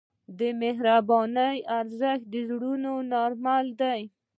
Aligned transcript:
د 0.39 0.41
مهربانۍ 0.61 1.57
ارزښت 1.77 2.23
د 2.33 2.35
زړونو 2.49 2.93
نرمول 3.11 3.67
دي. 3.81 4.01